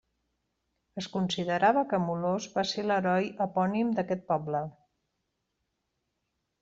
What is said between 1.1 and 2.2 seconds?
considerava que